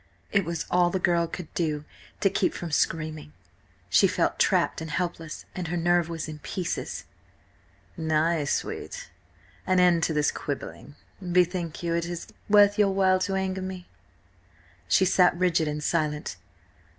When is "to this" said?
10.05-10.31